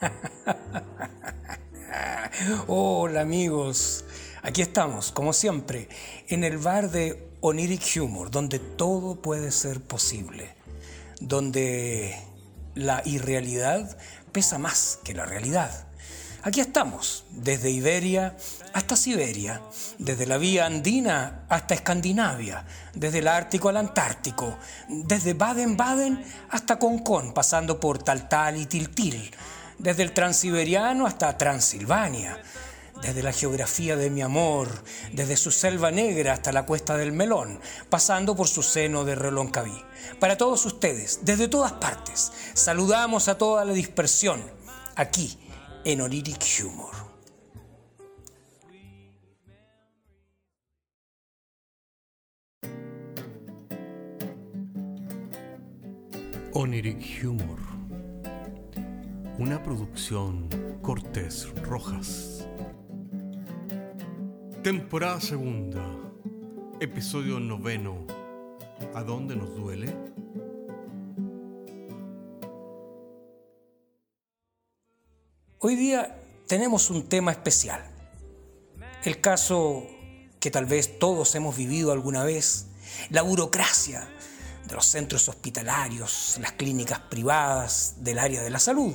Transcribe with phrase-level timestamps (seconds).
[2.66, 4.04] Hola amigos,
[4.42, 5.88] aquí estamos, como siempre,
[6.28, 10.54] en el bar de Oniric Humor, donde todo puede ser posible,
[11.20, 12.16] donde
[12.74, 13.96] la irrealidad
[14.32, 15.86] pesa más que la realidad.
[16.42, 18.34] Aquí estamos, desde Iberia
[18.72, 19.60] hasta Siberia,
[19.98, 22.64] desde la vía andina hasta Escandinavia,
[22.94, 24.56] desde el Ártico al Antártico,
[24.88, 29.30] desde Baden-Baden hasta Concón, pasando por Taltal y Tiltil,
[29.80, 32.38] desde el Transiberiano hasta Transilvania,
[33.00, 34.68] desde la geografía de mi amor,
[35.12, 39.82] desde su selva negra hasta la cuesta del Melón, pasando por su seno de Reloncaví.
[40.18, 44.42] Para todos ustedes, desde todas partes, saludamos a toda la dispersión,
[44.96, 45.38] aquí
[45.84, 46.94] en Oniric Humor.
[56.52, 57.79] Oniric Humor.
[59.40, 60.50] Una producción
[60.82, 62.46] Cortés Rojas.
[64.62, 65.82] Temporada segunda.
[66.78, 68.06] Episodio noveno.
[68.94, 69.96] ¿A dónde nos duele?
[75.60, 77.82] Hoy día tenemos un tema especial.
[79.04, 79.86] El caso
[80.38, 82.66] que tal vez todos hemos vivido alguna vez,
[83.08, 84.06] la burocracia
[84.68, 88.94] de los centros hospitalarios, las clínicas privadas del área de la salud.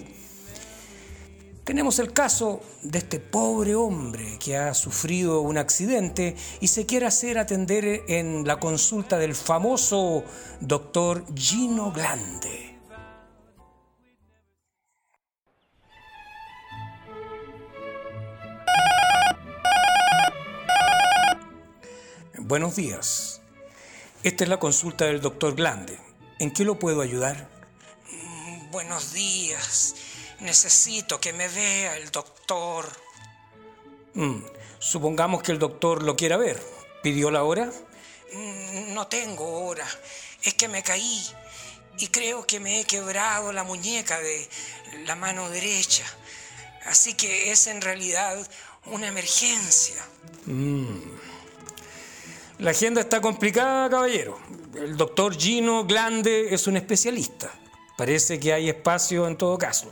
[1.65, 7.07] Tenemos el caso de este pobre hombre que ha sufrido un accidente y se quiere
[7.07, 10.23] hacer atender en la consulta del famoso
[10.59, 12.77] doctor Gino Glande.
[22.37, 23.41] Buenos días.
[24.21, 25.97] Esta es la consulta del doctor Glande.
[26.37, 27.49] ¿En qué lo puedo ayudar?
[28.11, 29.95] Mm, Buenos días.
[30.39, 32.85] Necesito que me vea el doctor.
[34.13, 34.39] Mm,
[34.79, 36.61] supongamos que el doctor lo quiera ver.
[37.01, 37.71] ¿Pidió la hora?
[38.33, 39.87] Mm, No tengo hora.
[40.43, 41.25] Es que me caí
[41.97, 44.47] y creo que me he quebrado la muñeca de
[45.05, 46.03] la mano derecha.
[46.85, 48.37] Así que es en realidad
[48.85, 50.05] una emergencia.
[52.59, 54.39] La agenda está complicada, caballero.
[54.75, 57.51] El doctor Gino Glande es un especialista.
[57.97, 59.91] Parece que hay espacio en todo caso.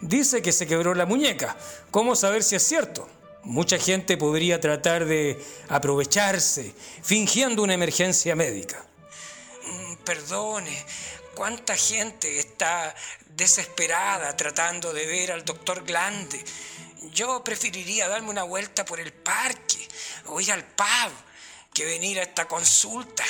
[0.00, 1.56] Dice que se quebró la muñeca.
[1.90, 3.08] ¿Cómo saber si es cierto?
[3.42, 8.82] Mucha gente podría tratar de aprovecharse, fingiendo una emergencia médica.
[9.64, 10.84] Mm, Perdone,
[11.34, 12.94] ¿cuánta gente está
[13.36, 16.42] desesperada tratando de ver al doctor Glande?
[17.12, 19.88] Yo preferiría darme una vuelta por el parque
[20.26, 21.12] o ir al pub
[21.72, 23.24] que venir a esta consulta.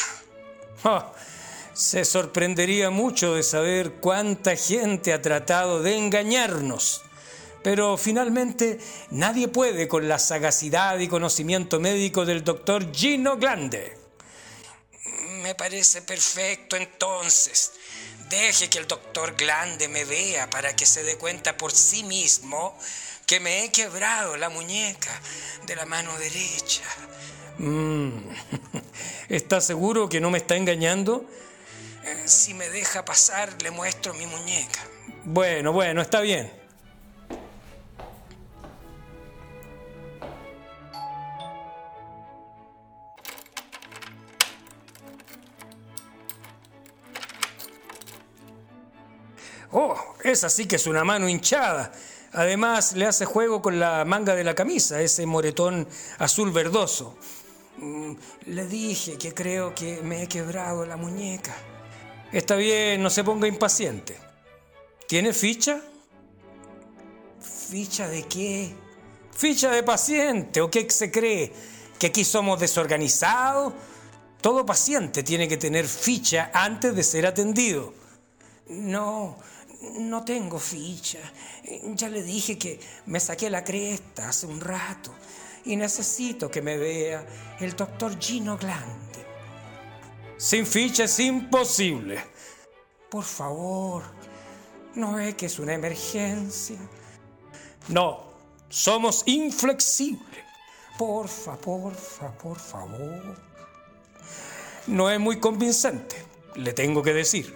[0.82, 1.12] Ah,
[1.74, 7.02] se sorprendería mucho de saber cuánta gente ha tratado de engañarnos.
[7.62, 8.78] Pero finalmente
[9.10, 13.98] nadie puede con la sagacidad y conocimiento médico del doctor Gino Glande.
[15.42, 17.72] Me parece perfecto entonces.
[18.30, 22.78] Deje que el doctor Glande me vea para que se dé cuenta por sí mismo
[23.26, 25.10] que me he quebrado la muñeca
[25.66, 26.82] de la mano derecha.
[27.58, 28.10] Mm.
[29.28, 31.26] ¿Está seguro que no me está engañando?
[32.24, 34.80] Si me deja pasar, le muestro mi muñeca.
[35.24, 36.50] Bueno, bueno, está bien.
[49.72, 51.92] Oh, esa sí que es una mano hinchada.
[52.32, 55.88] Además, le hace juego con la manga de la camisa, ese moretón
[56.18, 57.16] azul verdoso.
[57.78, 58.14] Mm,
[58.46, 61.54] Le dije que creo que me he quebrado la muñeca.
[62.32, 64.16] Está bien, no se ponga impaciente.
[65.08, 65.80] ¿Tiene ficha?
[67.40, 68.72] ¿Ficha de qué?
[69.32, 71.52] ¿Ficha de paciente o qué se cree?
[71.98, 73.72] ¿Que aquí somos desorganizados?
[74.40, 77.94] Todo paciente tiene que tener ficha antes de ser atendido.
[78.68, 79.36] No,
[79.98, 81.18] no tengo ficha.
[81.94, 85.12] Ya le dije que me saqué la cresta hace un rato
[85.64, 87.26] y necesito que me vea
[87.58, 89.29] el doctor Gino Glande.
[90.40, 92.18] Sin ficha es imposible.
[93.10, 94.02] Por favor,
[94.94, 96.78] ¿no ve que es una emergencia?
[97.88, 98.24] No,
[98.70, 100.42] somos inflexibles.
[100.96, 103.36] Porfa, porfa, por favor.
[104.86, 106.16] No es muy convincente,
[106.54, 107.54] le tengo que decir.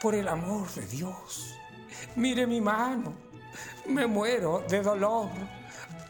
[0.00, 1.54] Por el amor de Dios,
[2.16, 3.12] mire mi mano.
[3.84, 5.28] Me muero de dolor.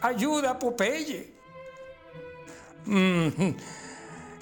[0.02, 1.34] Ayuda, Popeye.
[2.86, 3.56] Mm,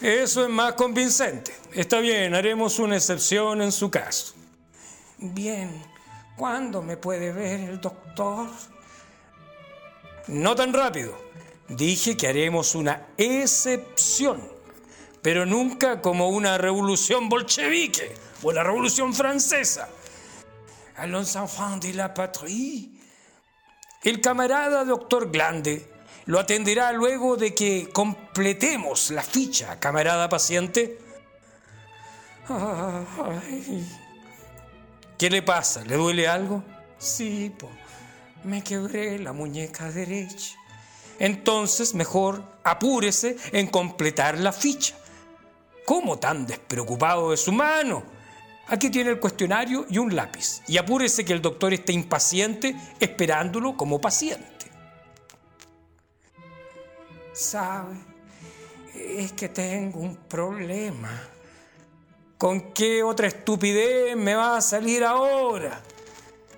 [0.01, 1.55] Eso es más convincente.
[1.73, 4.35] Está bien, haremos una excepción en su caso.
[5.19, 5.83] Bien,
[6.37, 8.49] ¿Cuándo me puede ver el doctor?
[10.27, 11.17] No tan rápido.
[11.69, 14.47] Dije que haremos una excepción,
[15.23, 19.89] pero nunca como una revolución bolchevique o la revolución francesa.
[20.97, 22.91] A los enfants de la patrie.
[24.03, 25.91] El camarada doctor Glande
[26.25, 30.99] lo atenderá luego de que completemos la ficha, camarada paciente.
[32.49, 33.87] Ay,
[35.19, 35.85] ¿Qué le pasa?
[35.85, 36.63] ¿Le duele algo?
[36.99, 37.71] sí, po.
[38.45, 40.55] Me quebré la muñeca derecha.
[41.19, 44.95] Entonces, mejor apúrese en completar la ficha.
[45.85, 48.05] ¿Cómo tan despreocupado de su mano?
[48.69, 50.63] Aquí tiene el cuestionario y un lápiz.
[50.69, 54.56] Y apúrese que el doctor esté impaciente esperándolo como paciente.
[57.37, 57.97] ¿Sabe?
[58.95, 61.11] Es que tengo un problema.
[62.39, 65.83] ¿Con qué otra estupidez me va a salir ahora?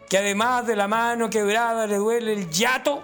[0.08, 3.02] ¿Que además de la mano quebrada le duele el yato?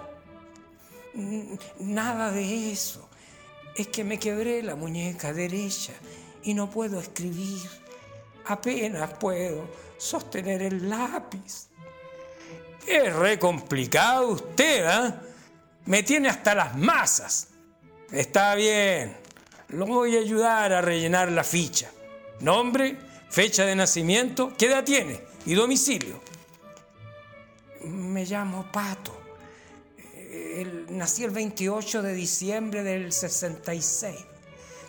[1.79, 3.09] Nada de eso.
[3.75, 5.91] Es que me quebré la muñeca derecha
[6.43, 7.69] y no puedo escribir.
[8.45, 9.67] Apenas puedo
[9.97, 11.67] sostener el lápiz.
[12.87, 15.21] Es re complicado usted, ¿ah?
[15.85, 17.49] Me tiene hasta las masas.
[18.15, 19.15] Está bien.
[19.69, 21.91] Lo voy a ayudar a rellenar la ficha.
[22.39, 22.97] Nombre,
[23.29, 25.21] fecha de nacimiento, ¿qué edad tiene?
[25.45, 26.21] Y domicilio.
[27.83, 29.19] Me llamo Pato.
[30.31, 34.15] El- nací el 28 de diciembre del 66.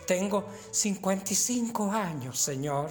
[0.05, 2.89] Tengo 55 años, señor.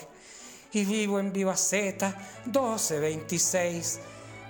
[0.72, 4.00] Y vivo en Vivaceta 1226.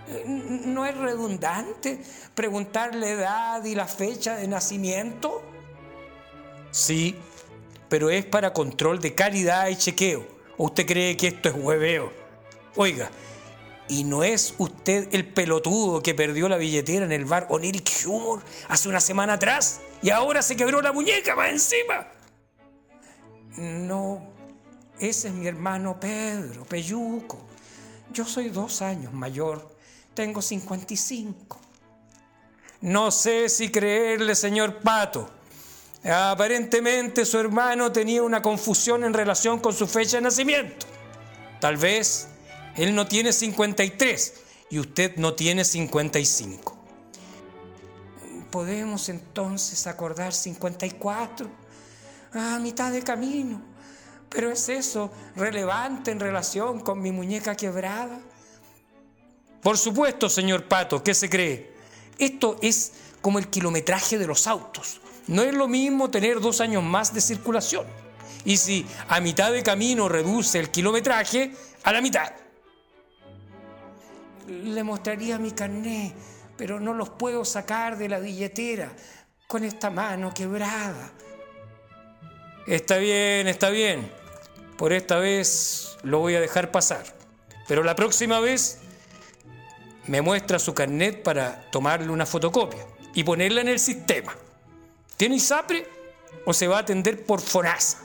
[0.08, 2.00] Eh, ¿No es redundante
[2.34, 5.42] preguntar la edad y la fecha de nacimiento?
[6.76, 7.16] Sí,
[7.88, 10.26] pero es para control de calidad y chequeo.
[10.58, 12.12] ¿O usted cree que esto es hueveo?
[12.76, 13.10] Oiga,
[13.88, 18.42] ¿y no es usted el pelotudo que perdió la billetera en el bar Oniric Humor
[18.68, 19.80] hace una semana atrás?
[20.02, 22.08] Y ahora se quebró la muñeca más encima.
[23.56, 24.34] No,
[25.00, 27.38] ese es mi hermano Pedro, Peyuco.
[28.12, 29.74] Yo soy dos años mayor,
[30.12, 31.58] tengo 55.
[32.82, 35.35] No sé si creerle, señor Pato.
[36.04, 40.86] Aparentemente su hermano tenía una confusión en relación con su fecha de nacimiento.
[41.60, 42.28] Tal vez
[42.76, 44.34] él no tiene 53
[44.70, 46.76] y usted no tiene 55.
[48.50, 51.48] ¿Podemos entonces acordar 54?
[52.32, 53.60] A mitad de camino.
[54.28, 58.20] Pero ¿es eso relevante en relación con mi muñeca quebrada?
[59.62, 61.74] Por supuesto, señor Pato, ¿qué se cree?
[62.18, 65.00] Esto es como el kilometraje de los autos.
[65.28, 67.86] No es lo mismo tener dos años más de circulación.
[68.44, 71.52] Y si a mitad de camino reduce el kilometraje,
[71.82, 72.32] a la mitad.
[74.48, 76.12] Le mostraría mi carné,
[76.56, 78.92] pero no los puedo sacar de la billetera
[79.46, 81.10] con esta mano quebrada.
[82.66, 84.10] Está bien, está bien.
[84.76, 87.04] Por esta vez lo voy a dejar pasar.
[87.66, 88.78] Pero la próxima vez
[90.06, 92.84] me muestra su carnet para tomarle una fotocopia
[93.14, 94.36] y ponerla en el sistema.
[95.16, 95.86] ¿Tiene ISAPRE
[96.44, 97.98] o se va a atender por FONASA?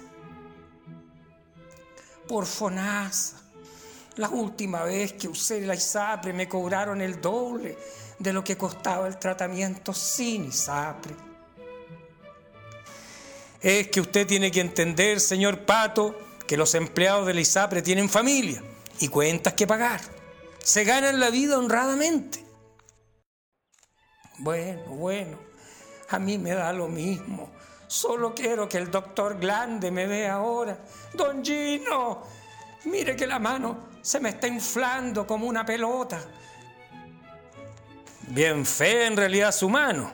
[2.28, 3.42] Por FONASA.
[4.16, 7.78] La última vez que usé la ISAPRE me cobraron el doble
[8.20, 11.16] de lo que costaba el tratamiento sin ISAPRE.
[13.62, 18.10] Es que usted tiene que entender, señor Pato, que los empleados de la ISAPRE tienen
[18.10, 18.64] familia
[19.00, 20.02] y cuentas que pagar.
[20.64, 22.44] Se ganan la vida honradamente.
[24.40, 25.51] Bueno, bueno,
[26.12, 27.52] a mí me da lo mismo.
[27.88, 30.78] Solo quiero que el doctor Glande me vea ahora.
[31.14, 32.24] Don Gino,
[32.86, 36.22] mire que la mano se me está inflando como una pelota.
[38.28, 40.14] Bien fea en realidad su mano.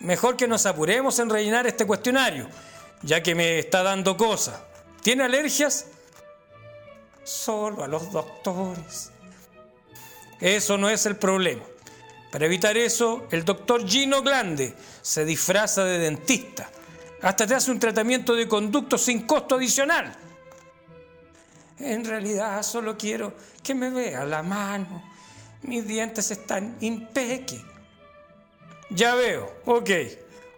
[0.00, 2.48] Mejor que nos apuremos en rellenar este cuestionario,
[3.02, 4.60] ya que me está dando cosas.
[5.02, 5.86] ¿Tiene alergias?
[7.22, 9.12] Solo a los doctores.
[10.40, 11.62] Eso no es el problema.
[12.34, 16.68] Para evitar eso, el doctor Gino Glande se disfraza de dentista.
[17.22, 20.12] Hasta te hace un tratamiento de conducto sin costo adicional.
[21.78, 25.00] En realidad solo quiero que me vea la mano.
[25.62, 27.64] Mis dientes están impeque.
[28.90, 29.90] Ya veo, ok.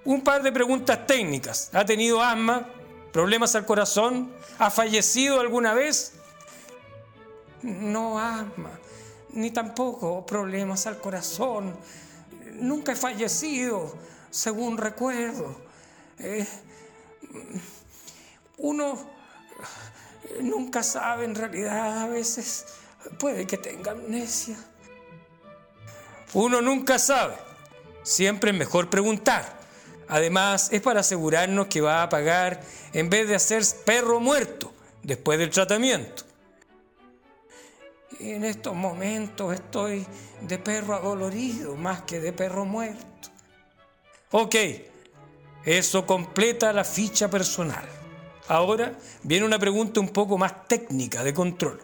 [0.06, 1.68] Un par de preguntas técnicas.
[1.75, 2.71] ¿Ha tenido asma?
[3.12, 4.33] ¿Problemas al corazón?
[4.59, 6.14] ¿Ha fallecido alguna vez?
[7.61, 8.71] No asma,
[9.37, 11.76] ni tampoco problemas al corazón.
[12.55, 13.95] Nunca he fallecido,
[14.31, 15.61] según recuerdo.
[16.19, 16.47] Eh,
[18.59, 18.99] uno
[20.40, 22.66] nunca sabe en realidad, a veces
[23.19, 24.57] puede que tenga amnesia.
[26.33, 27.37] Uno nunca sabe.
[28.02, 29.57] Siempre es mejor preguntar.
[30.09, 32.62] Además, es para asegurarnos que va a pagar
[32.93, 36.25] en vez de hacer perro muerto después del tratamiento.
[38.18, 40.06] En estos momentos estoy
[40.40, 43.28] de perro adolorido más que de perro muerto.
[44.30, 44.54] Ok,
[45.64, 47.85] eso completa la ficha personal.
[48.49, 51.80] Ahora viene una pregunta un poco más técnica de control.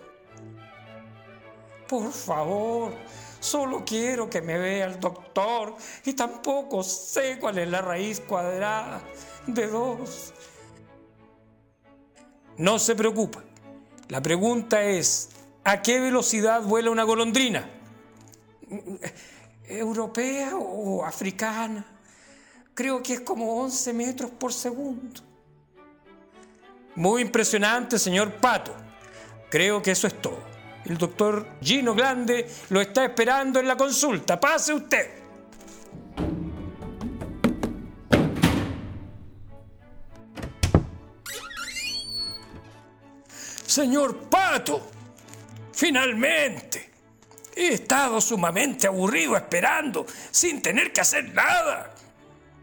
[1.86, 2.94] Por favor,
[3.40, 9.02] solo quiero que me vea el doctor y tampoco sé cuál es la raíz cuadrada
[9.46, 10.32] de dos.
[12.56, 13.42] No se preocupa.
[14.08, 15.30] La pregunta es,
[15.64, 17.68] ¿a qué velocidad vuela una golondrina?
[19.64, 21.84] ¿Europea o africana?
[22.74, 25.20] Creo que es como 11 metros por segundo.
[26.94, 28.74] Muy impresionante, señor Pato.
[29.50, 30.42] Creo que eso es todo.
[30.84, 34.40] El doctor Gino Grande lo está esperando en la consulta.
[34.40, 35.22] Pase usted.
[43.66, 44.82] Señor Pato,
[45.82, 46.90] finalmente.
[47.56, 51.92] He estado sumamente aburrido esperando, sin tener que hacer nada.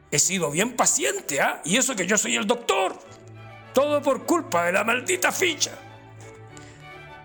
[0.10, 1.62] He sido bien paciente, ¿ah?
[1.66, 2.98] Y eso que yo soy el doctor.
[3.74, 5.72] Todo por culpa de la maldita ficha.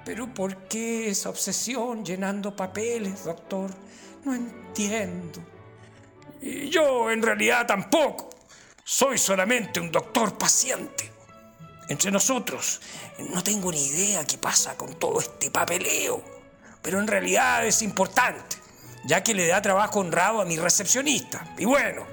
[0.04, 3.70] Pero ¿por qué esa obsesión llenando papeles, doctor?
[4.24, 5.40] No entiendo.
[6.42, 8.30] Y yo en realidad tampoco.
[8.82, 11.13] Soy solamente un doctor paciente.
[11.88, 12.80] Entre nosotros,
[13.18, 16.22] no tengo ni idea qué pasa con todo este papeleo.
[16.80, 18.56] Pero en realidad es importante,
[19.04, 21.54] ya que le da trabajo honrado a mi recepcionista.
[21.58, 22.06] Y bueno,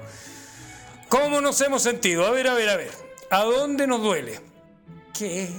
[1.08, 2.26] ¿cómo nos hemos sentido?
[2.26, 2.92] A ver, a ver, a ver.
[3.30, 4.40] ¿A dónde nos duele?
[5.14, 5.50] Que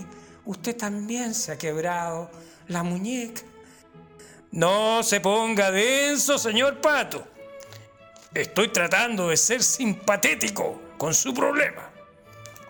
[0.45, 2.29] usted también se ha quebrado
[2.67, 3.41] la muñeca.
[4.51, 7.25] No se ponga denso, señor Pato.
[8.33, 11.92] Estoy tratando de ser simpatético con su problema.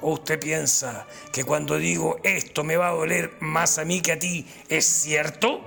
[0.04, 4.12] ¿O usted piensa que cuando digo esto me va a doler más a mí que
[4.12, 5.62] a ti, es cierto?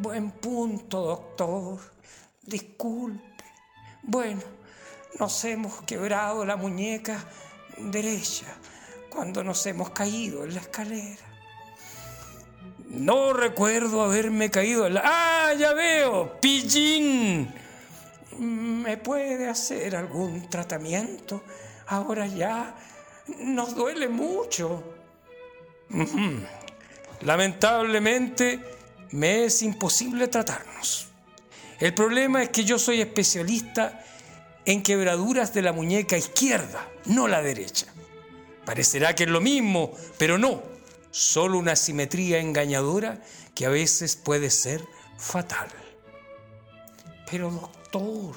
[0.00, 1.78] Buen punto, doctor.
[2.40, 3.44] Disculpe.
[4.02, 4.40] Bueno,
[5.18, 7.22] nos hemos quebrado la muñeca
[7.76, 8.46] derecha
[9.10, 11.26] cuando nos hemos caído en la escalera.
[12.88, 15.02] No recuerdo haberme caído en la...
[15.04, 16.40] ¡Ah, ya veo!
[16.40, 17.52] ¡Pillín!
[18.38, 21.42] ¿Me puede hacer algún tratamiento?
[21.90, 22.76] Ahora ya
[23.40, 24.82] nos duele mucho.
[27.22, 28.60] Lamentablemente
[29.10, 31.08] me es imposible tratarnos.
[31.80, 34.04] El problema es que yo soy especialista
[34.64, 37.86] en quebraduras de la muñeca izquierda, no la derecha.
[38.64, 40.62] Parecerá que es lo mismo, pero no,
[41.10, 43.20] solo una simetría engañadora
[43.52, 44.84] que a veces puede ser
[45.18, 45.68] fatal.
[47.28, 48.36] Pero doctor,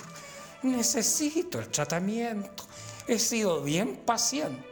[0.63, 2.62] necesito el tratamiento.
[3.07, 4.63] He sido bien paciente.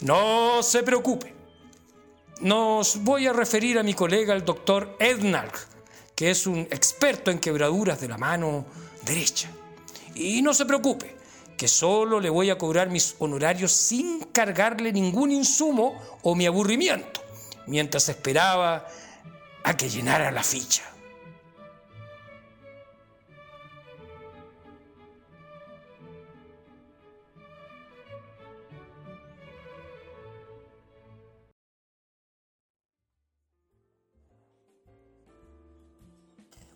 [0.00, 1.34] No se preocupe.
[2.40, 5.68] Nos voy a referir a mi colega, el doctor Ednark,
[6.14, 8.64] que es un experto en quebraduras de la mano
[9.04, 9.50] derecha.
[10.14, 11.16] Y no se preocupe,
[11.58, 17.22] que solo le voy a cobrar mis honorarios sin cargarle ningún insumo o mi aburrimiento,
[17.66, 18.86] mientras esperaba
[19.62, 20.82] a que llenara la ficha.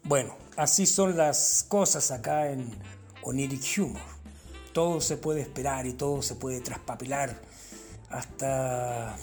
[0.07, 2.71] Bueno, así son las cosas acá en
[3.23, 4.03] Oniric Humor.
[4.75, 7.41] Todo se puede esperar y todo se puede traspapelar
[8.11, 9.17] hasta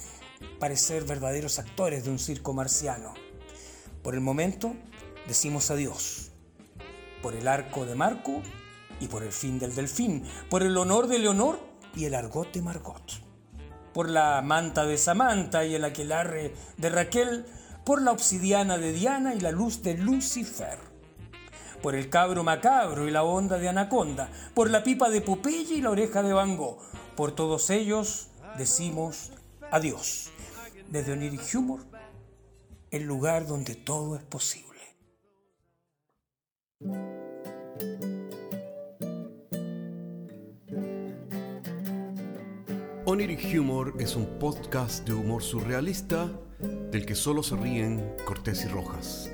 [0.59, 3.13] parecer verdaderos actores de un circo marciano.
[4.01, 4.73] Por el momento,
[5.27, 6.31] decimos adiós.
[7.21, 8.41] Por el arco de Marco
[9.00, 10.23] y por el fin del delfín.
[10.50, 11.59] Por el honor de Leonor
[11.95, 13.21] y el argot de Margot.
[13.93, 17.45] Por la manta de Samantha y el aquelarre de Raquel
[17.85, 20.77] por la obsidiana de Diana y la luz de Lucifer,
[21.81, 25.81] por el cabro macabro y la onda de Anaconda, por la pipa de Popeye y
[25.81, 26.77] la oreja de Van Gogh.
[27.15, 29.31] Por todos ellos decimos
[29.71, 30.31] adiós.
[30.89, 31.85] Desde Oniric Humor,
[32.91, 34.71] el lugar donde todo es posible.
[43.05, 46.29] Oniric Humor es un podcast de humor surrealista
[46.91, 49.31] del que solo se ríen Cortés y Rojas.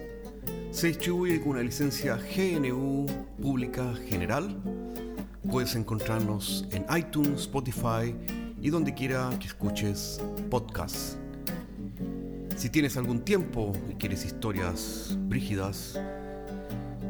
[0.71, 3.07] Se distribuye con una licencia GNU
[3.41, 4.61] Pública General.
[5.49, 8.15] Puedes encontrarnos en iTunes, Spotify
[8.61, 11.17] y donde quiera que escuches podcasts.
[12.55, 15.99] Si tienes algún tiempo y quieres historias brígidas,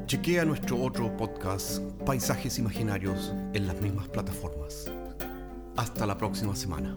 [0.07, 4.89] Chequea nuestro otro podcast, Paisajes Imaginarios, en las mismas plataformas.
[5.75, 6.95] Hasta la próxima semana.